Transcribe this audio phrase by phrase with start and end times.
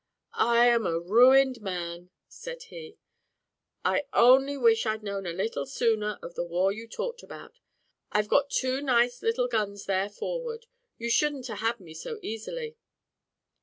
[0.33, 2.97] "I am a ruined man," said he.
[3.85, 7.59] "I only wish I'd known a little sooner of the war you talk about:
[8.11, 10.65] I've got two nice little guns there forward;
[10.97, 12.77] you shouldn't a had me so easily."